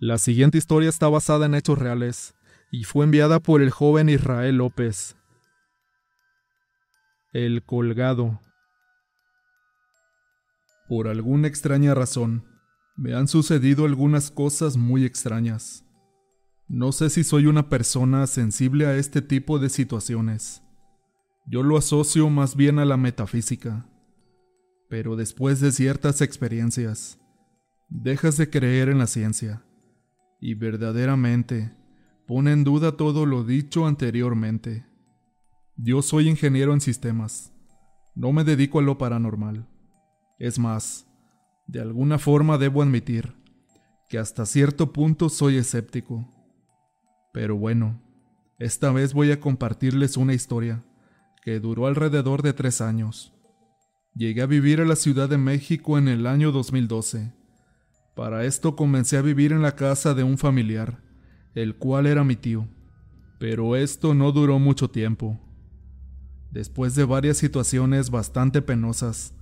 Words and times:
La 0.00 0.18
siguiente 0.18 0.58
historia 0.58 0.88
está 0.88 1.08
basada 1.08 1.46
en 1.46 1.54
hechos 1.54 1.78
reales 1.78 2.34
y 2.72 2.82
fue 2.82 3.04
enviada 3.04 3.38
por 3.38 3.62
el 3.62 3.70
joven 3.70 4.08
Israel 4.08 4.56
López. 4.56 5.16
El 7.32 7.62
colgado. 7.64 8.40
Por 10.88 11.06
alguna 11.06 11.46
extraña 11.46 11.94
razón, 11.94 12.44
me 12.96 13.14
han 13.14 13.28
sucedido 13.28 13.84
algunas 13.84 14.32
cosas 14.32 14.76
muy 14.76 15.04
extrañas. 15.04 15.84
No 16.66 16.90
sé 16.90 17.08
si 17.08 17.22
soy 17.22 17.46
una 17.46 17.68
persona 17.68 18.26
sensible 18.26 18.86
a 18.86 18.96
este 18.96 19.22
tipo 19.22 19.60
de 19.60 19.68
situaciones. 19.68 20.62
Yo 21.46 21.62
lo 21.62 21.76
asocio 21.76 22.28
más 22.30 22.56
bien 22.56 22.80
a 22.80 22.84
la 22.84 22.96
metafísica. 22.96 23.86
Pero 24.88 25.14
después 25.14 25.60
de 25.60 25.70
ciertas 25.70 26.20
experiencias, 26.20 27.20
dejas 27.88 28.36
de 28.36 28.50
creer 28.50 28.88
en 28.88 28.98
la 28.98 29.06
ciencia 29.06 29.64
y 30.40 30.54
verdaderamente 30.54 31.72
pone 32.26 32.52
en 32.52 32.64
duda 32.64 32.96
todo 32.96 33.26
lo 33.26 33.44
dicho 33.44 33.86
anteriormente. 33.86 34.86
Yo 35.76 36.02
soy 36.02 36.28
ingeniero 36.28 36.72
en 36.72 36.80
sistemas. 36.80 37.52
No 38.14 38.32
me 38.32 38.44
dedico 38.44 38.78
a 38.78 38.82
lo 38.82 38.96
paranormal. 38.96 39.66
Es 40.38 40.58
más, 40.58 41.06
de 41.66 41.80
alguna 41.80 42.18
forma 42.18 42.58
debo 42.58 42.82
admitir 42.82 43.34
que 44.08 44.18
hasta 44.18 44.46
cierto 44.46 44.92
punto 44.92 45.28
soy 45.28 45.56
escéptico. 45.56 46.30
Pero 47.32 47.56
bueno, 47.56 48.00
esta 48.58 48.92
vez 48.92 49.14
voy 49.14 49.32
a 49.32 49.40
compartirles 49.40 50.16
una 50.16 50.34
historia 50.34 50.84
que 51.42 51.58
duró 51.58 51.86
alrededor 51.86 52.42
de 52.42 52.52
tres 52.52 52.80
años. 52.80 53.32
Llegué 54.14 54.42
a 54.42 54.46
vivir 54.46 54.80
a 54.80 54.84
la 54.84 54.96
Ciudad 54.96 55.28
de 55.28 55.38
México 55.38 55.98
en 55.98 56.06
el 56.06 56.26
año 56.26 56.52
2012. 56.52 57.32
Para 58.14 58.44
esto 58.44 58.76
comencé 58.76 59.16
a 59.16 59.22
vivir 59.22 59.52
en 59.52 59.62
la 59.62 59.74
casa 59.74 60.14
de 60.14 60.22
un 60.22 60.38
familiar, 60.38 61.02
el 61.54 61.74
cual 61.76 62.06
era 62.06 62.22
mi 62.22 62.36
tío. 62.36 62.68
Pero 63.40 63.74
esto 63.74 64.14
no 64.14 64.30
duró 64.30 64.60
mucho 64.60 64.88
tiempo. 64.88 65.40
Después 66.52 66.94
de 66.94 67.04
varias 67.04 67.38
situaciones 67.38 68.10
bastante 68.10 68.62
penosas, 68.62 69.34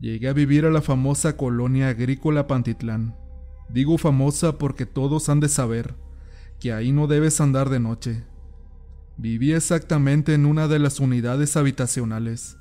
llegué 0.00 0.28
a 0.28 0.32
vivir 0.32 0.66
a 0.66 0.70
la 0.70 0.82
famosa 0.82 1.36
colonia 1.36 1.90
agrícola 1.90 2.48
Pantitlán. 2.48 3.14
Digo 3.68 3.98
famosa 3.98 4.58
porque 4.58 4.84
todos 4.84 5.28
han 5.28 5.38
de 5.38 5.48
saber 5.48 5.94
que 6.58 6.72
ahí 6.72 6.90
no 6.90 7.06
debes 7.06 7.40
andar 7.40 7.68
de 7.68 7.78
noche. 7.78 8.24
Viví 9.16 9.52
exactamente 9.52 10.34
en 10.34 10.46
una 10.46 10.66
de 10.66 10.80
las 10.80 10.98
unidades 10.98 11.56
habitacionales, 11.56 12.56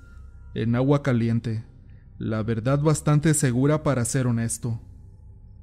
en 0.53 0.75
agua 0.75 1.02
caliente, 1.02 1.66
la 2.19 2.44
verdad 2.44 2.80
bastante 2.80 3.33
segura 3.33 3.81
para 3.81 4.05
ser 4.05 4.27
honesto. 4.27 4.81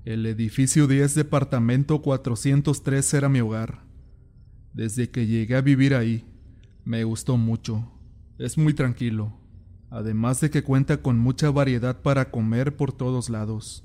El 0.04 0.26
edificio 0.26 0.86
10 0.86 1.14
departamento 1.14 2.02
403 2.02 3.14
era 3.14 3.30
mi 3.30 3.40
hogar. 3.40 3.84
Desde 4.74 5.08
que 5.08 5.26
llegué 5.26 5.56
a 5.56 5.62
vivir 5.62 5.94
ahí, 5.94 6.26
me 6.84 7.04
gustó 7.04 7.38
mucho. 7.38 7.90
Es 8.36 8.58
muy 8.58 8.74
tranquilo, 8.74 9.32
además 9.88 10.42
de 10.42 10.50
que 10.50 10.62
cuenta 10.62 11.00
con 11.00 11.18
mucha 11.18 11.50
variedad 11.50 12.02
para 12.02 12.30
comer 12.30 12.76
por 12.76 12.92
todos 12.92 13.30
lados. 13.30 13.82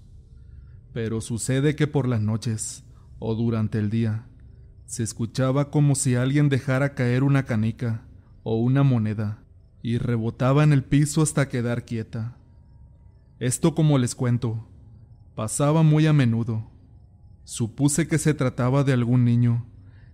Pero 0.92 1.22
sucede 1.22 1.78
que 1.78 1.88
por 1.88 2.06
las 2.06 2.20
noches, 2.20 2.84
o 3.20 3.34
durante 3.34 3.80
el 3.80 3.90
día, 3.90 4.26
se 4.86 5.04
escuchaba 5.04 5.72
como 5.72 5.96
si 5.96 6.16
alguien 6.16 6.50
dejara 6.50 6.96
caer 6.96 7.24
una 7.24 7.44
canica 7.44 8.04
o 8.44 8.58
una 8.58 8.84
moneda 8.84 9.42
y 9.82 10.00
rebotaba 10.00 10.66
en 10.66 10.74
el 10.74 10.84
piso 10.84 11.22
hasta 11.22 11.48
quedar 11.48 11.86
quieta. 11.86 12.36
Esto, 13.40 13.74
como 13.74 13.98
les 13.98 14.16
cuento, 14.16 14.69
pasaba 15.40 15.84
muy 15.84 16.06
a 16.06 16.12
menudo. 16.12 16.70
Supuse 17.46 18.10
que 18.10 18.18
se 18.18 18.34
trataba 18.34 18.84
de 18.84 18.92
algún 18.92 19.24
niño 19.24 19.66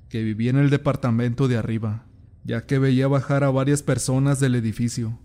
que 0.08 0.22
vivía 0.22 0.52
en 0.52 0.58
el 0.58 0.70
departamento 0.70 1.48
de 1.48 1.58
arriba, 1.58 2.06
ya 2.44 2.68
que 2.68 2.78
veía 2.78 3.08
bajar 3.08 3.44
a 3.44 3.50
varias 3.50 3.82
personas 3.82 4.40
del 4.40 4.54
edificio. 4.54 5.18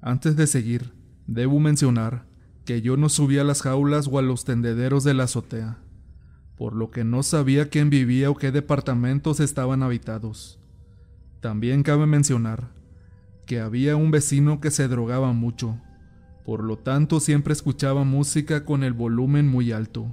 Antes 0.00 0.36
de 0.36 0.46
seguir, 0.46 0.94
debo 1.26 1.60
mencionar 1.60 2.24
que 2.64 2.80
yo 2.80 2.96
no 2.96 3.10
subía 3.10 3.42
a 3.42 3.44
las 3.44 3.60
jaulas 3.60 4.08
o 4.10 4.18
a 4.18 4.22
los 4.22 4.46
tendederos 4.46 5.04
de 5.04 5.12
la 5.12 5.24
azotea 5.24 5.82
por 6.56 6.74
lo 6.74 6.90
que 6.90 7.04
no 7.04 7.22
sabía 7.22 7.68
quién 7.68 7.90
vivía 7.90 8.30
o 8.30 8.36
qué 8.36 8.52
departamentos 8.52 9.38
estaban 9.38 9.82
habitados. 9.82 10.58
También 11.40 11.82
cabe 11.82 12.06
mencionar 12.06 12.72
que 13.44 13.60
había 13.60 13.96
un 13.96 14.10
vecino 14.10 14.60
que 14.62 14.70
se 14.70 14.88
drogaba 14.88 15.34
mucho, 15.34 15.78
por 16.48 16.64
lo 16.64 16.78
tanto 16.78 17.20
siempre 17.20 17.52
escuchaba 17.52 18.04
música 18.04 18.64
con 18.64 18.82
el 18.82 18.94
volumen 18.94 19.46
muy 19.46 19.70
alto. 19.70 20.06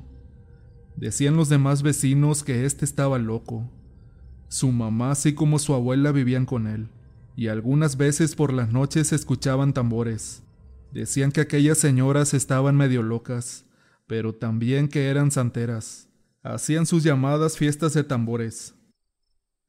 Decían 0.98 1.38
los 1.38 1.48
demás 1.48 1.82
vecinos 1.82 2.44
que 2.44 2.66
éste 2.66 2.84
estaba 2.84 3.20
loco. 3.20 3.72
Su 4.50 4.74
mamá 4.74 5.12
así 5.12 5.34
como 5.34 5.60
su 5.60 5.74
abuela 5.74 6.12
vivían 6.12 6.46
con 6.46 6.68
él, 6.68 6.90
y 7.38 7.48
algunas 7.48 7.96
veces 7.96 8.36
por 8.36 8.52
las 8.52 8.70
noches 8.74 9.14
escuchaban 9.14 9.72
tambores. 9.72 10.44
Decían 10.92 11.32
que 11.32 11.40
aquellas 11.40 11.78
señoras 11.78 12.34
estaban 12.34 12.76
medio 12.76 13.02
locas, 13.02 13.64
pero 14.06 14.36
también 14.36 14.90
que 14.90 15.08
eran 15.08 15.32
santeras 15.32 16.10
hacían 16.44 16.86
sus 16.86 17.02
llamadas 17.02 17.58
fiestas 17.58 17.94
de 17.94 18.04
tambores. 18.04 18.76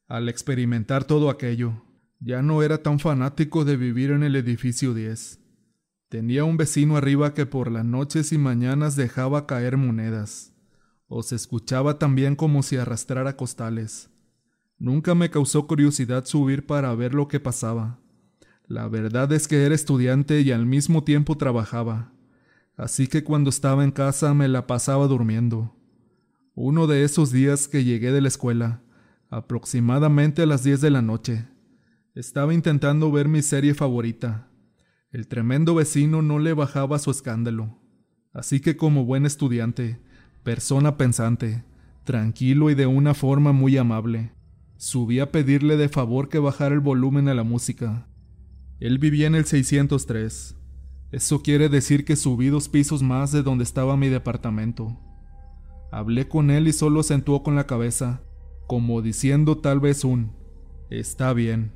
Al 0.08 0.28
experimentar 0.28 1.04
todo 1.04 1.30
aquello, 1.30 1.84
ya 2.18 2.42
no 2.42 2.60
era 2.64 2.82
tan 2.82 2.98
fanático 2.98 3.64
de 3.64 3.76
vivir 3.76 4.10
en 4.10 4.24
el 4.24 4.34
edificio 4.34 4.94
10. 4.94 5.45
Tenía 6.08 6.44
un 6.44 6.56
vecino 6.56 6.96
arriba 6.96 7.34
que 7.34 7.46
por 7.46 7.70
las 7.70 7.84
noches 7.84 8.32
y 8.32 8.38
mañanas 8.38 8.94
dejaba 8.94 9.46
caer 9.46 9.76
monedas, 9.76 10.52
o 11.08 11.24
se 11.24 11.34
escuchaba 11.34 11.98
también 11.98 12.36
como 12.36 12.62
si 12.62 12.76
arrastrara 12.76 13.36
costales. 13.36 14.08
Nunca 14.78 15.16
me 15.16 15.30
causó 15.30 15.66
curiosidad 15.66 16.24
subir 16.24 16.64
para 16.64 16.94
ver 16.94 17.12
lo 17.12 17.26
que 17.26 17.40
pasaba. 17.40 17.98
La 18.68 18.86
verdad 18.86 19.32
es 19.32 19.48
que 19.48 19.64
era 19.64 19.74
estudiante 19.74 20.42
y 20.42 20.52
al 20.52 20.64
mismo 20.64 21.02
tiempo 21.02 21.36
trabajaba, 21.36 22.12
así 22.76 23.08
que 23.08 23.24
cuando 23.24 23.50
estaba 23.50 23.82
en 23.82 23.90
casa 23.90 24.32
me 24.32 24.46
la 24.46 24.68
pasaba 24.68 25.08
durmiendo. 25.08 25.74
Uno 26.54 26.86
de 26.86 27.02
esos 27.02 27.32
días 27.32 27.66
que 27.66 27.82
llegué 27.82 28.12
de 28.12 28.20
la 28.20 28.28
escuela, 28.28 28.80
aproximadamente 29.28 30.42
a 30.42 30.46
las 30.46 30.62
10 30.62 30.80
de 30.80 30.90
la 30.90 31.02
noche, 31.02 31.48
estaba 32.14 32.54
intentando 32.54 33.10
ver 33.10 33.26
mi 33.26 33.42
serie 33.42 33.74
favorita. 33.74 34.48
El 35.16 35.28
tremendo 35.28 35.74
vecino 35.74 36.20
no 36.20 36.38
le 36.38 36.52
bajaba 36.52 36.98
su 36.98 37.10
escándalo, 37.10 37.78
así 38.34 38.60
que 38.60 38.76
como 38.76 39.06
buen 39.06 39.24
estudiante, 39.24 39.98
persona 40.42 40.98
pensante, 40.98 41.64
tranquilo 42.04 42.68
y 42.68 42.74
de 42.74 42.84
una 42.84 43.14
forma 43.14 43.52
muy 43.52 43.78
amable, 43.78 44.32
subí 44.76 45.18
a 45.20 45.32
pedirle 45.32 45.78
de 45.78 45.88
favor 45.88 46.28
que 46.28 46.38
bajara 46.38 46.74
el 46.74 46.82
volumen 46.82 47.28
a 47.28 47.34
la 47.34 47.44
música. 47.44 48.06
Él 48.78 48.98
vivía 48.98 49.26
en 49.26 49.36
el 49.36 49.46
603. 49.46 50.54
Eso 51.12 51.42
quiere 51.42 51.70
decir 51.70 52.04
que 52.04 52.14
subí 52.14 52.48
dos 52.48 52.68
pisos 52.68 53.02
más 53.02 53.32
de 53.32 53.42
donde 53.42 53.64
estaba 53.64 53.96
mi 53.96 54.08
departamento. 54.08 55.00
Hablé 55.90 56.28
con 56.28 56.50
él 56.50 56.68
y 56.68 56.74
solo 56.74 57.00
acentuó 57.00 57.42
con 57.42 57.56
la 57.56 57.66
cabeza, 57.66 58.20
como 58.66 59.00
diciendo 59.00 59.56
tal 59.56 59.80
vez 59.80 60.04
un 60.04 60.32
Está 60.90 61.32
bien. 61.32 61.75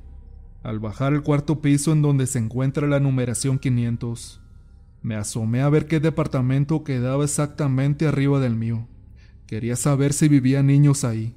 Al 0.63 0.79
bajar 0.79 1.13
el 1.15 1.23
cuarto 1.23 1.61
piso 1.61 1.93
en 1.93 2.03
donde 2.03 2.27
se 2.27 2.39
encuentra 2.39 2.87
la 2.87 3.01
numeración 3.01 3.59
500, 3.59 4.41
me 5.03 5.15
asomé 5.15 5.63
a 5.63 5.69
ver 5.71 5.87
qué 5.87 6.01
departamento 6.01 6.85
quedaba 6.85 7.25
exactamente 7.25 8.07
arriba 8.07 8.41
del 8.41 8.57
mío. 8.57 8.87
Quería 9.47 9.77
saber 9.77 10.13
si 10.13 10.29
vivían 10.29 10.67
niños 10.67 11.05
ahí, 11.05 11.35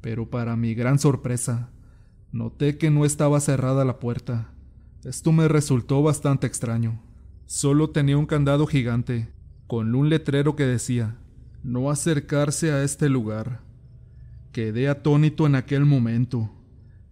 pero 0.00 0.30
para 0.30 0.56
mi 0.56 0.74
gran 0.74 0.98
sorpresa, 0.98 1.70
noté 2.30 2.78
que 2.78 2.90
no 2.90 3.04
estaba 3.04 3.40
cerrada 3.40 3.84
la 3.84 3.98
puerta. 3.98 4.52
Esto 5.04 5.32
me 5.32 5.48
resultó 5.48 6.02
bastante 6.02 6.46
extraño. 6.46 7.02
Solo 7.46 7.90
tenía 7.90 8.16
un 8.16 8.26
candado 8.26 8.66
gigante, 8.66 9.28
con 9.66 9.94
un 9.94 10.08
letrero 10.08 10.54
que 10.54 10.66
decía 10.66 11.16
no 11.62 11.90
acercarse 11.90 12.72
a 12.72 12.82
este 12.82 13.08
lugar. 13.08 13.60
Quedé 14.52 14.88
atónito 14.88 15.46
en 15.46 15.54
aquel 15.54 15.84
momento. 15.84 16.50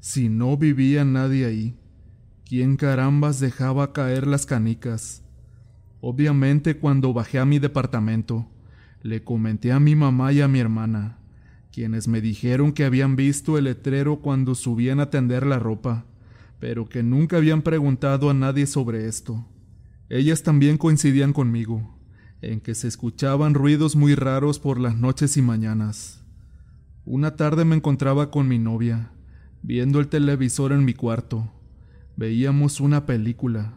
Si 0.00 0.28
no 0.28 0.56
vivía 0.56 1.04
nadie 1.04 1.46
ahí, 1.46 1.76
¿quién 2.44 2.76
carambas 2.76 3.40
dejaba 3.40 3.92
caer 3.92 4.26
las 4.26 4.46
canicas? 4.46 5.22
Obviamente 6.00 6.76
cuando 6.76 7.12
bajé 7.12 7.38
a 7.40 7.44
mi 7.44 7.58
departamento, 7.58 8.48
le 9.02 9.24
comenté 9.24 9.72
a 9.72 9.80
mi 9.80 9.96
mamá 9.96 10.32
y 10.32 10.40
a 10.40 10.48
mi 10.48 10.60
hermana, 10.60 11.18
quienes 11.72 12.06
me 12.06 12.20
dijeron 12.20 12.72
que 12.72 12.84
habían 12.84 13.16
visto 13.16 13.58
el 13.58 13.64
letrero 13.64 14.20
cuando 14.20 14.54
subían 14.54 15.00
a 15.00 15.10
tender 15.10 15.44
la 15.44 15.58
ropa, 15.58 16.06
pero 16.60 16.88
que 16.88 17.02
nunca 17.02 17.36
habían 17.36 17.62
preguntado 17.62 18.30
a 18.30 18.34
nadie 18.34 18.66
sobre 18.66 19.06
esto. 19.06 19.46
Ellas 20.08 20.42
también 20.42 20.78
coincidían 20.78 21.32
conmigo 21.32 21.98
en 22.40 22.60
que 22.60 22.74
se 22.74 22.86
escuchaban 22.86 23.54
ruidos 23.54 23.96
muy 23.96 24.14
raros 24.14 24.60
por 24.60 24.78
las 24.78 24.96
noches 24.96 25.36
y 25.36 25.42
mañanas. 25.42 26.24
Una 27.04 27.36
tarde 27.36 27.64
me 27.64 27.76
encontraba 27.76 28.30
con 28.30 28.46
mi 28.46 28.58
novia, 28.58 29.10
viendo 29.62 30.00
el 30.00 30.08
televisor 30.08 30.72
en 30.72 30.84
mi 30.84 30.94
cuarto. 30.94 31.52
Veíamos 32.16 32.80
una 32.80 33.06
película. 33.06 33.74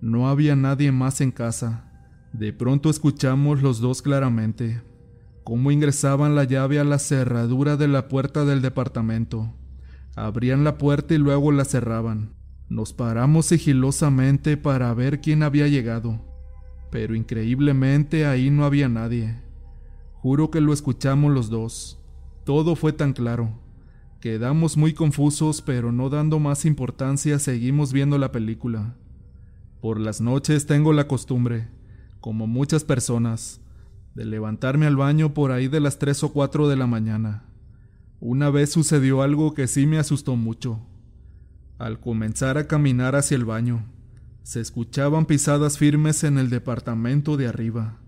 No 0.00 0.28
había 0.28 0.56
nadie 0.56 0.92
más 0.92 1.20
en 1.20 1.30
casa. 1.30 1.90
De 2.32 2.52
pronto 2.52 2.90
escuchamos 2.90 3.62
los 3.62 3.80
dos 3.80 4.02
claramente. 4.02 4.82
cómo 5.44 5.70
ingresaban 5.70 6.34
la 6.34 6.44
llave 6.44 6.80
a 6.80 6.84
la 6.84 6.98
cerradura 6.98 7.76
de 7.76 7.86
la 7.86 8.08
puerta 8.08 8.44
del 8.46 8.62
departamento. 8.62 9.54
Abrían 10.16 10.64
la 10.64 10.78
puerta 10.78 11.14
y 11.14 11.18
luego 11.18 11.52
la 11.52 11.64
cerraban. 11.64 12.34
Nos 12.68 12.94
paramos 12.94 13.46
sigilosamente 13.46 14.56
para 14.56 14.92
ver 14.94 15.20
quién 15.20 15.42
había 15.42 15.68
llegado, 15.68 16.20
pero 16.90 17.14
increíblemente 17.14 18.24
ahí 18.24 18.50
no 18.50 18.64
había 18.64 18.88
nadie. 18.88 19.36
Juro 20.14 20.50
que 20.50 20.62
lo 20.62 20.72
escuchamos 20.72 21.32
los 21.32 21.50
dos. 21.50 22.02
Todo 22.44 22.74
fue 22.74 22.94
tan 22.94 23.12
claro. 23.12 23.63
Quedamos 24.24 24.78
muy 24.78 24.94
confusos, 24.94 25.60
pero 25.60 25.92
no 25.92 26.08
dando 26.08 26.38
más 26.38 26.64
importancia 26.64 27.38
seguimos 27.38 27.92
viendo 27.92 28.16
la 28.16 28.32
película. 28.32 28.96
Por 29.82 30.00
las 30.00 30.22
noches 30.22 30.64
tengo 30.64 30.94
la 30.94 31.06
costumbre, 31.06 31.68
como 32.20 32.46
muchas 32.46 32.84
personas, 32.84 33.60
de 34.14 34.24
levantarme 34.24 34.86
al 34.86 34.96
baño 34.96 35.34
por 35.34 35.52
ahí 35.52 35.68
de 35.68 35.78
las 35.78 35.98
3 35.98 36.24
o 36.24 36.32
4 36.32 36.68
de 36.68 36.76
la 36.76 36.86
mañana. 36.86 37.44
Una 38.18 38.48
vez 38.48 38.72
sucedió 38.72 39.20
algo 39.20 39.52
que 39.52 39.66
sí 39.66 39.84
me 39.84 39.98
asustó 39.98 40.36
mucho. 40.36 40.80
Al 41.76 42.00
comenzar 42.00 42.56
a 42.56 42.66
caminar 42.66 43.16
hacia 43.16 43.36
el 43.36 43.44
baño, 43.44 43.84
se 44.42 44.62
escuchaban 44.62 45.26
pisadas 45.26 45.76
firmes 45.76 46.24
en 46.24 46.38
el 46.38 46.48
departamento 46.48 47.36
de 47.36 47.48
arriba, 47.48 47.98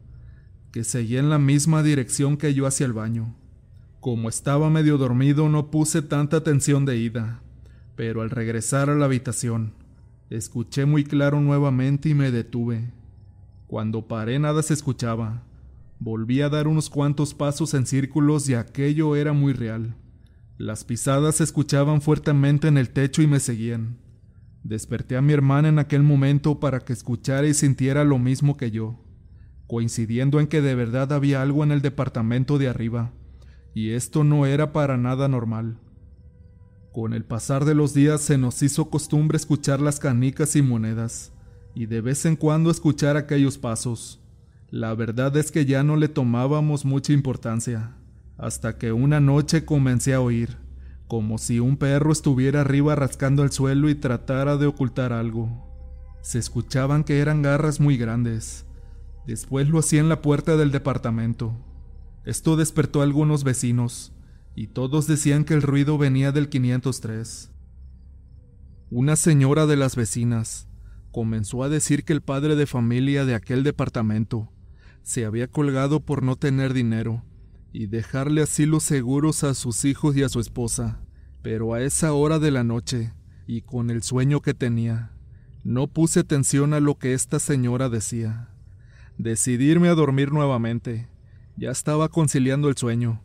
que 0.72 0.82
seguía 0.82 1.20
en 1.20 1.28
la 1.28 1.38
misma 1.38 1.82
dirección 1.82 2.38
que 2.38 2.54
yo 2.54 2.66
hacia 2.66 2.86
el 2.86 2.94
baño. 2.94 3.36
Como 4.00 4.28
estaba 4.28 4.70
medio 4.70 4.98
dormido 4.98 5.48
no 5.48 5.70
puse 5.70 6.02
tanta 6.02 6.36
atención 6.36 6.84
de 6.84 6.96
ida, 6.98 7.40
pero 7.96 8.22
al 8.22 8.30
regresar 8.30 8.90
a 8.90 8.94
la 8.94 9.06
habitación, 9.06 9.72
escuché 10.30 10.86
muy 10.86 11.04
claro 11.04 11.40
nuevamente 11.40 12.08
y 12.10 12.14
me 12.14 12.30
detuve. 12.30 12.92
Cuando 13.66 14.06
paré 14.06 14.38
nada 14.38 14.62
se 14.62 14.74
escuchaba. 14.74 15.42
Volví 15.98 16.42
a 16.42 16.48
dar 16.48 16.68
unos 16.68 16.90
cuantos 16.90 17.34
pasos 17.34 17.74
en 17.74 17.86
círculos 17.86 18.48
y 18.48 18.54
aquello 18.54 19.16
era 19.16 19.32
muy 19.32 19.54
real. 19.54 19.96
Las 20.58 20.84
pisadas 20.84 21.36
se 21.36 21.44
escuchaban 21.44 22.00
fuertemente 22.00 22.68
en 22.68 22.78
el 22.78 22.90
techo 22.90 23.22
y 23.22 23.26
me 23.26 23.40
seguían. 23.40 23.98
Desperté 24.62 25.16
a 25.16 25.22
mi 25.22 25.32
hermana 25.32 25.68
en 25.68 25.78
aquel 25.78 26.02
momento 26.02 26.60
para 26.60 26.80
que 26.80 26.92
escuchara 26.92 27.46
y 27.46 27.54
sintiera 27.54 28.04
lo 28.04 28.18
mismo 28.18 28.56
que 28.56 28.70
yo, 28.70 28.98
coincidiendo 29.66 30.40
en 30.40 30.46
que 30.46 30.60
de 30.60 30.74
verdad 30.74 31.12
había 31.12 31.42
algo 31.42 31.62
en 31.64 31.72
el 31.72 31.82
departamento 31.82 32.58
de 32.58 32.68
arriba, 32.68 33.12
y 33.76 33.90
esto 33.90 34.24
no 34.24 34.46
era 34.46 34.72
para 34.72 34.96
nada 34.96 35.28
normal. 35.28 35.76
Con 36.94 37.12
el 37.12 37.26
pasar 37.26 37.66
de 37.66 37.74
los 37.74 37.92
días 37.92 38.22
se 38.22 38.38
nos 38.38 38.62
hizo 38.62 38.88
costumbre 38.88 39.36
escuchar 39.36 39.82
las 39.82 40.00
canicas 40.00 40.56
y 40.56 40.62
monedas, 40.62 41.30
y 41.74 41.84
de 41.84 42.00
vez 42.00 42.24
en 42.24 42.36
cuando 42.36 42.70
escuchar 42.70 43.18
aquellos 43.18 43.58
pasos. 43.58 44.18
La 44.70 44.94
verdad 44.94 45.36
es 45.36 45.52
que 45.52 45.66
ya 45.66 45.82
no 45.82 45.96
le 45.96 46.08
tomábamos 46.08 46.86
mucha 46.86 47.12
importancia 47.12 47.94
hasta 48.38 48.78
que 48.78 48.92
una 48.92 49.20
noche 49.20 49.66
comencé 49.66 50.14
a 50.14 50.22
oír, 50.22 50.56
como 51.06 51.36
si 51.36 51.60
un 51.60 51.76
perro 51.76 52.12
estuviera 52.12 52.62
arriba 52.62 52.94
rascando 52.94 53.42
el 53.42 53.52
suelo 53.52 53.90
y 53.90 53.94
tratara 53.94 54.56
de 54.56 54.68
ocultar 54.68 55.12
algo. 55.12 55.50
Se 56.22 56.38
escuchaban 56.38 57.04
que 57.04 57.18
eran 57.18 57.42
garras 57.42 57.78
muy 57.78 57.98
grandes. 57.98 58.64
Después 59.26 59.68
lo 59.68 59.80
hacía 59.80 60.00
en 60.00 60.08
la 60.08 60.22
puerta 60.22 60.56
del 60.56 60.70
departamento. 60.70 61.65
Esto 62.26 62.56
despertó 62.56 63.00
a 63.00 63.04
algunos 63.04 63.44
vecinos, 63.44 64.12
y 64.56 64.66
todos 64.66 65.06
decían 65.06 65.44
que 65.44 65.54
el 65.54 65.62
ruido 65.62 65.96
venía 65.96 66.32
del 66.32 66.48
503. 66.48 67.52
Una 68.90 69.14
señora 69.14 69.66
de 69.66 69.76
las 69.76 69.94
vecinas 69.94 70.66
comenzó 71.12 71.62
a 71.62 71.68
decir 71.68 72.04
que 72.04 72.12
el 72.12 72.22
padre 72.22 72.56
de 72.56 72.66
familia 72.66 73.24
de 73.24 73.36
aquel 73.36 73.62
departamento 73.62 74.50
se 75.04 75.24
había 75.24 75.46
colgado 75.46 76.00
por 76.00 76.24
no 76.24 76.34
tener 76.34 76.74
dinero 76.74 77.22
y 77.72 77.86
dejarle 77.86 78.42
así 78.42 78.66
los 78.66 78.82
seguros 78.82 79.44
a 79.44 79.54
sus 79.54 79.84
hijos 79.84 80.16
y 80.16 80.24
a 80.24 80.28
su 80.28 80.40
esposa. 80.40 80.98
Pero 81.42 81.74
a 81.74 81.80
esa 81.80 82.12
hora 82.12 82.40
de 82.40 82.50
la 82.50 82.64
noche, 82.64 83.12
y 83.46 83.62
con 83.62 83.88
el 83.88 84.02
sueño 84.02 84.42
que 84.42 84.52
tenía, 84.52 85.12
no 85.62 85.86
puse 85.86 86.18
atención 86.18 86.74
a 86.74 86.80
lo 86.80 86.98
que 86.98 87.14
esta 87.14 87.38
señora 87.38 87.88
decía. 87.88 88.48
Decidirme 89.16 89.88
a 89.88 89.94
dormir 89.94 90.32
nuevamente. 90.32 91.08
Ya 91.58 91.70
estaba 91.70 92.10
conciliando 92.10 92.68
el 92.68 92.76
sueño, 92.76 93.22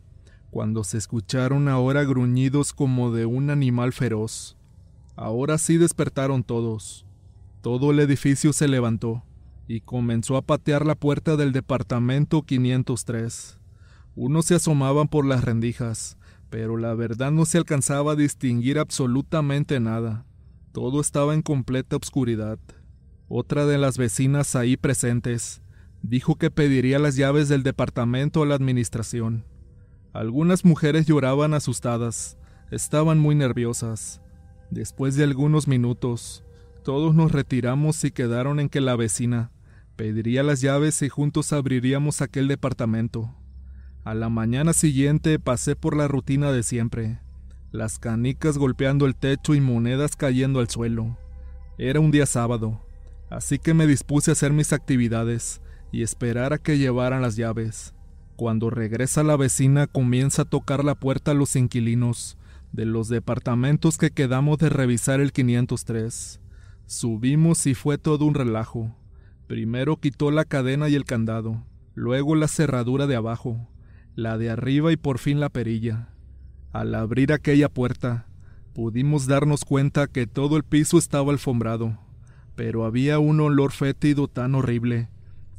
cuando 0.50 0.84
se 0.84 0.96
escucharon 0.96 1.68
ahora 1.68 2.02
gruñidos 2.04 2.72
como 2.72 3.12
de 3.12 3.26
un 3.26 3.50
animal 3.50 3.92
feroz. 3.92 4.56
Ahora 5.16 5.58
sí 5.58 5.76
despertaron 5.76 6.42
todos. 6.42 7.04
Todo 7.60 7.90
el 7.90 8.00
edificio 8.00 8.54
se 8.54 8.68
levantó 8.68 9.22
y 9.68 9.82
comenzó 9.82 10.38
a 10.38 10.42
patear 10.42 10.86
la 10.86 10.94
puerta 10.94 11.36
del 11.36 11.52
departamento 11.52 12.40
503. 12.40 13.58
Unos 14.16 14.46
se 14.46 14.54
asomaban 14.54 15.08
por 15.08 15.26
las 15.26 15.44
rendijas, 15.44 16.16
pero 16.48 16.78
la 16.78 16.94
verdad 16.94 17.32
no 17.32 17.44
se 17.44 17.58
alcanzaba 17.58 18.12
a 18.12 18.16
distinguir 18.16 18.78
absolutamente 18.78 19.78
nada. 19.78 20.24
Todo 20.72 21.02
estaba 21.02 21.34
en 21.34 21.42
completa 21.42 21.96
oscuridad. 21.96 22.58
Otra 23.28 23.66
de 23.66 23.76
las 23.76 23.98
vecinas 23.98 24.56
ahí 24.56 24.78
presentes 24.78 25.62
dijo 26.02 26.36
que 26.36 26.50
pediría 26.50 26.98
las 26.98 27.16
llaves 27.16 27.48
del 27.48 27.62
departamento 27.62 28.42
a 28.42 28.46
la 28.46 28.54
administración. 28.54 29.44
Algunas 30.12 30.64
mujeres 30.64 31.06
lloraban 31.06 31.54
asustadas, 31.54 32.36
estaban 32.70 33.18
muy 33.18 33.34
nerviosas. 33.34 34.20
Después 34.70 35.16
de 35.16 35.24
algunos 35.24 35.68
minutos, 35.68 36.44
todos 36.84 37.14
nos 37.14 37.32
retiramos 37.32 38.02
y 38.04 38.10
quedaron 38.10 38.60
en 38.60 38.68
que 38.68 38.80
la 38.80 38.96
vecina 38.96 39.52
pediría 39.96 40.42
las 40.42 40.60
llaves 40.60 41.00
y 41.02 41.08
juntos 41.08 41.52
abriríamos 41.52 42.22
aquel 42.22 42.48
departamento. 42.48 43.34
A 44.04 44.14
la 44.14 44.28
mañana 44.28 44.72
siguiente 44.72 45.38
pasé 45.38 45.76
por 45.76 45.96
la 45.96 46.08
rutina 46.08 46.50
de 46.50 46.62
siempre, 46.62 47.20
las 47.70 47.98
canicas 47.98 48.58
golpeando 48.58 49.06
el 49.06 49.14
techo 49.14 49.54
y 49.54 49.60
monedas 49.60 50.16
cayendo 50.16 50.58
al 50.58 50.68
suelo. 50.68 51.16
Era 51.78 52.00
un 52.00 52.10
día 52.10 52.26
sábado, 52.26 52.84
así 53.30 53.58
que 53.58 53.74
me 53.74 53.86
dispuse 53.86 54.30
a 54.30 54.32
hacer 54.32 54.52
mis 54.52 54.72
actividades 54.72 55.60
y 55.92 56.02
esperar 56.02 56.54
a 56.54 56.58
que 56.58 56.78
llevaran 56.78 57.22
las 57.22 57.36
llaves. 57.36 57.94
Cuando 58.34 58.70
regresa 58.70 59.22
la 59.22 59.36
vecina 59.36 59.86
comienza 59.86 60.42
a 60.42 60.46
tocar 60.46 60.84
la 60.84 60.94
puerta 60.94 61.30
a 61.30 61.34
los 61.34 61.54
inquilinos 61.54 62.38
de 62.72 62.86
los 62.86 63.08
departamentos 63.08 63.98
que 63.98 64.10
quedamos 64.10 64.56
de 64.58 64.70
revisar 64.70 65.20
el 65.20 65.32
503. 65.32 66.40
Subimos 66.86 67.66
y 67.66 67.74
fue 67.74 67.98
todo 67.98 68.24
un 68.24 68.34
relajo. 68.34 68.96
Primero 69.46 69.98
quitó 69.98 70.30
la 70.30 70.46
cadena 70.46 70.88
y 70.88 70.94
el 70.94 71.04
candado, 71.04 71.62
luego 71.94 72.34
la 72.34 72.48
cerradura 72.48 73.06
de 73.06 73.16
abajo, 73.16 73.68
la 74.16 74.38
de 74.38 74.48
arriba 74.48 74.92
y 74.92 74.96
por 74.96 75.18
fin 75.18 75.38
la 75.38 75.50
perilla. 75.50 76.08
Al 76.72 76.94
abrir 76.94 77.34
aquella 77.34 77.68
puerta, 77.68 78.26
pudimos 78.72 79.26
darnos 79.26 79.66
cuenta 79.66 80.06
que 80.06 80.26
todo 80.26 80.56
el 80.56 80.62
piso 80.62 80.96
estaba 80.96 81.32
alfombrado, 81.32 81.98
pero 82.56 82.86
había 82.86 83.18
un 83.18 83.40
olor 83.40 83.72
fétido 83.72 84.26
tan 84.28 84.54
horrible 84.54 85.10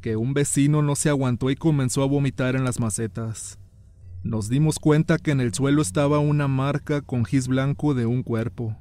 que 0.04 0.16
un 0.18 0.36
vecino 0.36 0.84
no 0.84 0.96
se 0.96 1.10
aguantó 1.10 1.50
y 1.50 1.56
comenzó 1.56 2.04
a 2.04 2.08
vomitar 2.08 2.56
en 2.56 2.64
las 2.64 2.80
macetas. 2.80 3.58
Nos 4.22 4.50
dimos 4.50 4.78
cuenta 4.78 5.18
que 5.18 5.32
en 5.32 5.42
el 5.42 5.52
suelo 5.52 5.82
estaba 5.82 6.20
una 6.20 6.48
marca 6.48 7.02
con 7.02 7.26
gis 7.26 7.48
blanco 7.48 7.96
de 7.96 8.06
un 8.06 8.22
cuerpo. 8.22 8.78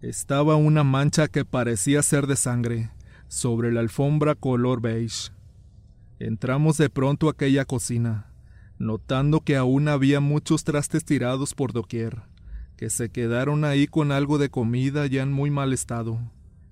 Estaba 0.00 0.56
una 0.56 0.82
mancha 0.82 1.28
que 1.28 1.44
parecía 1.44 2.02
ser 2.02 2.26
de 2.26 2.36
sangre 2.36 2.90
sobre 3.28 3.70
la 3.70 3.80
alfombra 3.80 4.34
color 4.34 4.80
beige. 4.80 5.30
Entramos 6.18 6.78
de 6.78 6.88
pronto 6.88 7.28
a 7.28 7.32
aquella 7.32 7.66
cocina 7.66 8.30
notando 8.80 9.40
que 9.40 9.56
aún 9.56 9.88
había 9.88 10.20
muchos 10.20 10.64
trastes 10.64 11.04
tirados 11.04 11.54
por 11.54 11.74
doquier, 11.74 12.22
que 12.76 12.88
se 12.88 13.10
quedaron 13.10 13.64
ahí 13.64 13.86
con 13.86 14.10
algo 14.10 14.38
de 14.38 14.48
comida 14.48 15.06
ya 15.06 15.22
en 15.22 15.30
muy 15.30 15.50
mal 15.50 15.74
estado. 15.74 16.18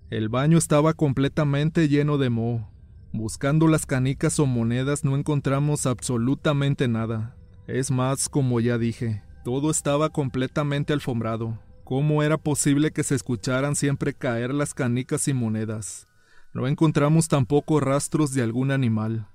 El 0.09 0.31
baño 0.31 0.57
estaba 0.57 0.95
completamente 0.95 1.87
lleno 1.87 2.17
de 2.17 2.31
moho. 2.31 2.67
Buscando 3.13 3.69
las 3.69 3.87
canicas 3.87 4.39
o 4.39 4.45
monedas 4.45 5.03
no 5.03 5.17
encontramos 5.17 5.87
absolutamente 5.87 6.89
nada. 6.89 7.35
Es 7.67 7.91
más, 7.91 8.29
como 8.29 8.61
ya 8.61 8.77
dije, 8.77 9.23
todo 9.45 9.71
estaba 9.71 10.11
completamente 10.11 10.93
alfombrado. 10.93 11.59
¿Cómo 11.85 12.23
era 12.23 12.37
posible 12.37 12.91
que 12.91 13.03
se 13.03 13.15
escucharan 13.15 13.77
siempre 13.77 14.13
caer 14.13 14.53
las 14.53 14.75
canicas 14.75 15.27
y 15.27 15.33
monedas? 15.33 16.07
No 16.53 16.67
encontramos 16.67 17.29
tampoco 17.29 17.81
rastros 17.81 18.35
de 18.35 18.43
algún 18.43 18.71
animal. 18.71 19.27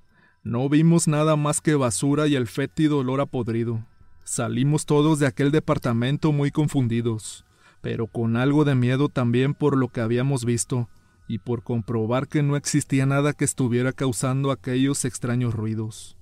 No 0.43 0.69
vimos 0.69 1.07
nada 1.07 1.35
más 1.35 1.59
que 1.59 1.73
basura 1.73 2.27
y 2.27 2.35
el 2.35 2.45
fétido 2.45 2.99
olor 2.99 3.21
a 3.21 3.25
podrido. 3.25 3.83
Salimos 4.23 4.85
todos 4.85 5.17
de 5.17 5.25
aquel 5.25 5.49
departamento 5.49 6.31
muy 6.31 6.51
confundidos, 6.51 7.43
pero 7.81 8.05
con 8.05 8.37
algo 8.37 8.65
de 8.65 8.75
miedo 8.75 9.09
también 9.09 9.55
por 9.55 9.75
lo 9.75 9.87
que 9.87 10.01
habíamos 10.01 10.45
visto 10.45 10.89
y 11.27 11.39
por 11.39 11.63
comprobar 11.63 12.27
que 12.27 12.43
no 12.43 12.55
existía 12.55 13.05
nada 13.05 13.33
que 13.33 13.45
estuviera 13.45 13.93
causando 13.93 14.51
aquellos 14.51 15.05
extraños 15.05 15.53
ruidos. 15.53 16.17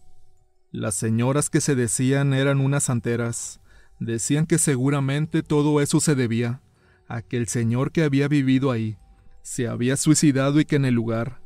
Las 0.72 0.96
señoras 0.96 1.50
que 1.50 1.62
se 1.62 1.76
decían 1.76 2.34
eran 2.34 2.60
unas 2.62 2.86
santeras. 2.86 3.60
Decían 4.00 4.46
que 4.46 4.58
seguramente 4.58 5.44
todo 5.44 5.82
eso 5.82 6.00
se 6.00 6.16
debía 6.16 6.62
a 7.08 7.22
que 7.22 7.38
el 7.38 7.48
señor 7.48 7.92
que 7.92 8.04
había 8.04 8.28
vivido 8.28 8.72
ahí 8.72 8.98
se 9.44 9.68
había 9.68 9.98
suicidado 9.98 10.60
y 10.60 10.66
que 10.66 10.78
en 10.78 10.86
el 10.86 10.94
lugar 10.94 11.42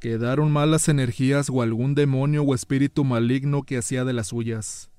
Quedaron 0.00 0.50
malas 0.50 0.88
energías 0.88 1.50
o 1.50 1.60
algún 1.60 1.94
demonio 1.94 2.42
o 2.42 2.54
espíritu 2.54 3.04
maligno 3.04 3.64
que 3.64 3.76
hacía 3.76 4.02
de 4.02 4.14
las 4.14 4.28
suyas. 4.28 4.90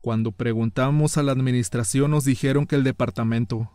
Cuando 0.00 0.32
preguntamos 0.32 1.16
a 1.16 1.22
la 1.22 1.30
administración 1.30 2.10
nos 2.10 2.24
dijeron 2.24 2.66
que 2.66 2.74
el 2.74 2.82
departamento 2.82 3.70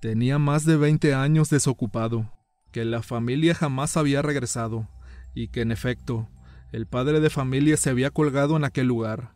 tenía 0.00 0.40
más 0.40 0.64
de 0.64 0.76
20 0.76 1.14
años 1.14 1.48
desocupado, 1.48 2.28
que 2.70 2.84
la 2.84 3.02
familia 3.02 3.54
jamás 3.54 3.96
había 3.96 4.22
regresado 4.22 4.88
y 5.34 5.48
que 5.48 5.62
en 5.62 5.72
efecto 5.72 6.28
el 6.72 6.86
padre 6.86 7.20
de 7.20 7.30
familia 7.30 7.76
se 7.76 7.90
había 7.90 8.10
colgado 8.10 8.56
en 8.56 8.64
aquel 8.64 8.86
lugar 8.86 9.32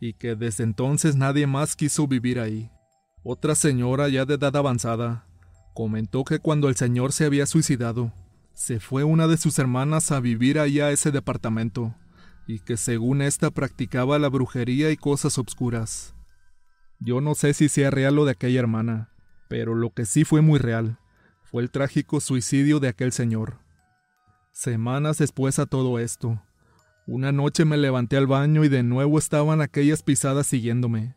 y 0.00 0.12
que 0.12 0.34
desde 0.36 0.64
entonces 0.64 1.16
nadie 1.16 1.46
más 1.46 1.76
quiso 1.76 2.06
vivir 2.06 2.38
ahí. 2.38 2.70
Otra 3.22 3.54
señora 3.54 4.08
ya 4.08 4.24
de 4.24 4.34
edad 4.34 4.54
avanzada 4.56 5.26
comentó 5.74 6.24
que 6.24 6.38
cuando 6.38 6.68
el 6.68 6.76
señor 6.76 7.12
se 7.12 7.24
había 7.24 7.46
suicidado, 7.46 8.12
se 8.52 8.80
fue 8.80 9.04
una 9.04 9.26
de 9.26 9.36
sus 9.36 9.58
hermanas 9.58 10.12
a 10.12 10.20
vivir 10.20 10.58
allá 10.58 10.86
a 10.86 10.92
ese 10.92 11.10
departamento, 11.10 11.94
y 12.46 12.60
que 12.60 12.76
según 12.76 13.20
ésta 13.20 13.50
practicaba 13.50 14.18
la 14.18 14.28
brujería 14.28 14.90
y 14.90 14.96
cosas 14.96 15.36
obscuras. 15.36 16.14
Yo 16.98 17.20
no 17.20 17.34
sé 17.34 17.52
si 17.52 17.68
sea 17.68 17.90
real 17.90 18.14
lo 18.14 18.24
de 18.24 18.32
aquella 18.32 18.60
hermana, 18.60 19.10
pero 19.48 19.74
lo 19.74 19.90
que 19.92 20.06
sí 20.06 20.24
fue 20.24 20.40
muy 20.40 20.58
real 20.58 20.98
fue 21.56 21.62
el 21.62 21.70
trágico 21.70 22.20
suicidio 22.20 22.80
de 22.80 22.88
aquel 22.88 23.12
señor. 23.12 23.60
Semanas 24.52 25.16
después 25.16 25.58
a 25.58 25.64
todo 25.64 25.98
esto, 25.98 26.42
una 27.06 27.32
noche 27.32 27.64
me 27.64 27.78
levanté 27.78 28.18
al 28.18 28.26
baño 28.26 28.62
y 28.62 28.68
de 28.68 28.82
nuevo 28.82 29.18
estaban 29.18 29.62
aquellas 29.62 30.02
pisadas 30.02 30.46
siguiéndome. 30.46 31.16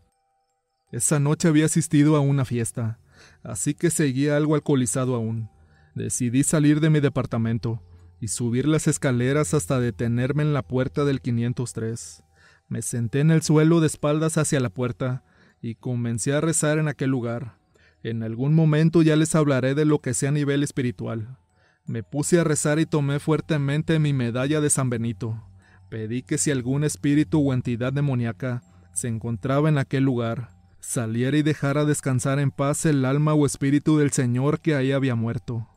Esa 0.93 1.19
noche 1.19 1.49
había 1.49 1.65
asistido 1.65 2.15
a 2.15 2.21
una 2.21 2.45
fiesta, 2.45 2.99
así 3.43 3.73
que 3.73 3.89
seguía 3.89 4.37
algo 4.37 4.55
alcoholizado 4.55 5.13
aún. 5.13 5.49
Decidí 5.93 6.43
salir 6.43 6.79
de 6.79 6.89
mi 6.89 7.01
departamento 7.01 7.83
y 8.21 8.29
subir 8.29 8.65
las 8.65 8.87
escaleras 8.87 9.53
hasta 9.53 9.81
detenerme 9.81 10.43
en 10.43 10.53
la 10.53 10.61
puerta 10.61 11.03
del 11.03 11.19
503. 11.19 12.23
Me 12.69 12.81
senté 12.81 13.19
en 13.19 13.31
el 13.31 13.41
suelo 13.41 13.81
de 13.81 13.87
espaldas 13.87 14.37
hacia 14.37 14.61
la 14.61 14.69
puerta 14.69 15.21
y 15.61 15.75
comencé 15.75 16.31
a 16.31 16.39
rezar 16.39 16.77
en 16.77 16.87
aquel 16.87 17.09
lugar. 17.09 17.58
En 18.03 18.23
algún 18.23 18.53
momento 18.53 19.01
ya 19.01 19.15
les 19.15 19.35
hablaré 19.35 19.75
de 19.75 19.85
lo 19.85 19.99
que 19.99 20.13
sea 20.13 20.29
a 20.29 20.31
nivel 20.33 20.63
espiritual. 20.63 21.37
Me 21.85 22.03
puse 22.03 22.39
a 22.39 22.43
rezar 22.43 22.79
y 22.79 22.85
tomé 22.85 23.19
fuertemente 23.19 23.99
mi 23.99 24.13
medalla 24.13 24.61
de 24.61 24.69
San 24.69 24.89
Benito. 24.89 25.43
Pedí 25.89 26.21
que 26.21 26.37
si 26.37 26.51
algún 26.51 26.83
espíritu 26.83 27.41
o 27.41 27.53
entidad 27.53 27.91
demoníaca 27.91 28.63
se 28.93 29.07
encontraba 29.07 29.69
en 29.69 29.77
aquel 29.77 30.03
lugar, 30.03 30.51
saliera 30.79 31.35
y 31.37 31.41
dejara 31.41 31.85
descansar 31.85 32.39
en 32.39 32.51
paz 32.51 32.85
el 32.85 33.03
alma 33.05 33.33
o 33.33 33.45
espíritu 33.45 33.97
del 33.97 34.11
Señor 34.11 34.61
que 34.61 34.75
ahí 34.75 34.91
había 34.91 35.15
muerto. 35.15 35.67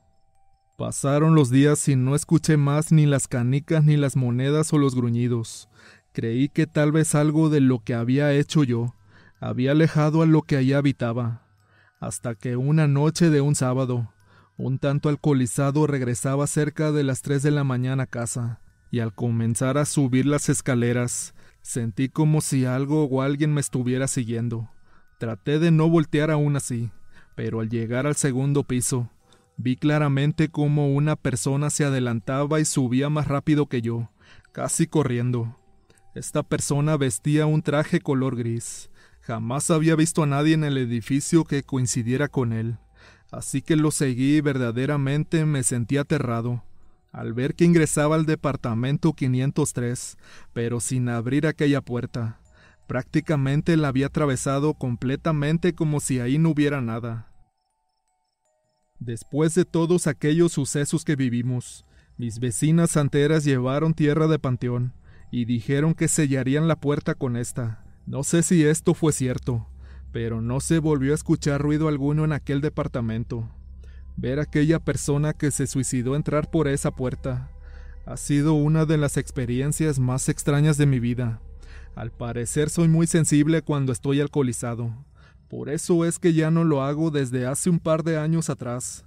Pasaron 0.79 1.35
los 1.35 1.51
días 1.51 1.89
y 1.89 1.97
no 1.97 2.15
escuché 2.15 2.57
más 2.57 2.93
ni 2.93 3.07
las 3.07 3.27
canicas 3.27 3.85
ni 3.85 3.97
las 3.97 4.17
monedas 4.17 4.73
o 4.73 4.79
los 4.79 4.95
gruñidos. 4.95 5.69
Creí 6.13 6.49
que 6.49 6.67
tal 6.67 6.93
vez 6.93 7.15
algo 7.15 7.49
de 7.51 7.61
lo 7.61 7.81
que 7.81 7.95
había 7.95 8.33
hecho 8.33 8.65
yo 8.65 8.95
había 9.41 9.73
alejado 9.73 10.23
a 10.23 10.27
lo 10.27 10.43
que 10.43 10.57
allí 10.57 10.73
habitaba, 10.73 11.43
hasta 12.03 12.35
que 12.35 12.57
una 12.57 12.89
noche 12.89 13.31
de 13.31 13.41
un 13.41 13.55
sábado, 13.55 14.13
un 14.57 14.81
tanto 14.81 15.09
alcoholizado 15.09 15.87
regresaba 15.87 16.49
cerca 16.49 16.91
de 16.91 17.05
las 17.05 17.23
tres 17.23 17.45
de 17.45 17.53
la 17.53 17.63
mañana 17.63 18.03
a 18.03 18.07
casa, 18.07 18.61
y 18.91 18.99
al 18.99 19.15
comenzar 19.15 19.79
a 19.79 19.85
subir 19.85 20.27
las 20.27 20.49
escaleras, 20.49 21.33
sentí 21.61 22.09
como 22.09 22.41
si 22.41 22.65
algo 22.65 23.05
o 23.05 23.23
alguien 23.23 23.55
me 23.55 23.61
estuviera 23.61 24.09
siguiendo. 24.09 24.69
Traté 25.19 25.61
de 25.61 25.71
no 25.71 25.89
voltear 25.89 26.33
aún 26.33 26.57
así, 26.57 26.91
pero 27.37 27.61
al 27.61 27.69
llegar 27.71 28.09
al 28.09 28.17
segundo 28.17 28.65
piso, 28.65 29.09
Vi 29.57 29.77
claramente 29.77 30.49
cómo 30.49 30.93
una 30.93 31.15
persona 31.15 31.71
se 31.71 31.85
adelantaba 31.85 32.59
y 32.59 32.65
subía 32.65 33.11
más 33.11 33.29
rápido 33.29 33.67
que 33.67 33.81
yo, 33.81 34.09
casi 34.51 34.89
corriendo. 34.89 35.57
Esta 36.17 36.43
persona 36.43 36.97
vestía 36.97 37.47
un 37.47 37.63
traje 37.63 38.01
color 38.01 38.35
gris. 38.35 38.91
Jamás 39.23 39.71
había 39.71 39.97
visto 39.97 40.23
a 40.23 40.27
nadie 40.27 40.55
en 40.55 40.65
el 40.65 40.79
edificio 40.79 41.45
que 41.45 41.63
coincidiera 41.65 42.29
con 42.29 42.53
él, 42.53 42.79
así 43.31 43.63
que 43.63 43.77
lo 43.77 43.91
seguí 43.91 44.37
y 44.37 44.41
verdaderamente 44.41 45.45
me 45.47 45.63
sentí 45.63 45.97
aterrado 45.97 46.63
al 47.13 47.35
ver 47.35 47.55
que 47.55 47.65
ingresaba 47.65 48.17
al 48.17 48.25
departamento 48.25 49.13
503, 49.13 50.17
pero 50.53 50.81
sin 50.81 51.09
abrir 51.11 51.47
aquella 51.47 51.83
puerta. 51.83 52.41
Prácticamente 52.89 53.77
la 53.77 53.89
había 53.89 54.07
atravesado 54.07 54.75
completamente 54.75 55.75
como 55.75 56.01
si 56.01 56.21
ahí 56.21 56.39
no 56.39 56.51
hubiera 56.51 56.81
nada. 56.81 57.29
Después 58.99 59.55
de 59.55 59.65
todos 59.65 60.07
aquellos 60.07 60.53
sucesos 60.53 61.05
que 61.05 61.17
vivimos, 61.17 61.85
mis 62.17 62.39
vecinas 62.39 62.93
santeras 62.93 63.45
llevaron 63.45 63.95
tierra 63.95 64.27
de 64.27 64.39
panteón 64.39 64.95
y 65.31 65.45
dijeron 65.45 65.95
que 65.95 66.09
sellarían 66.09 66.67
la 66.67 66.77
puerta 66.77 67.15
con 67.15 67.37
esta. 67.37 67.82
No 68.07 68.25
sé 68.25 68.43
si 68.43 68.65
esto 68.65 68.95
fue 68.95 69.13
cierto, 69.13 69.67
pero 70.13 70.41
no 70.41 70.61
se 70.61 70.79
volvió 70.79 71.13
a 71.13 71.15
escuchar 71.15 71.61
ruido 71.63 71.89
alguno 71.89 72.25
en 72.25 72.33
aquel 72.33 72.61
departamento. 72.61 73.49
Ver 74.17 74.39
a 74.39 74.43
aquella 74.43 74.79
persona 74.79 75.33
que 75.33 75.51
se 75.51 75.67
suicidó 75.67 76.17
entrar 76.17 76.51
por 76.51 76.69
esa 76.69 76.91
puerta 76.91 77.51
ha 78.05 78.17
sido 78.17 78.55
una 78.55 78.85
de 78.85 78.99
las 78.99 79.17
experiencias 79.17 79.99
más 79.99 80.29
extrañas 80.29 80.77
de 80.77 80.87
mi 80.87 80.99
vida. 80.99 81.41
Al 81.95 82.11
parecer 82.11 82.71
soy 82.71 82.89
muy 82.89 83.07
sensible 83.07 83.63
cuando 83.63 83.93
estoy 83.93 84.21
alcoholizado. 84.21 84.93
Por 85.49 85.69
eso 85.69 86.05
es 86.05 86.19
que 86.19 86.33
ya 86.33 86.51
no 86.51 86.65
lo 86.65 86.83
hago 86.83 87.11
desde 87.11 87.47
hace 87.47 87.71
un 87.71 87.79
par 87.79 88.03
de 88.03 88.19
años 88.19 88.51
atrás. 88.51 89.05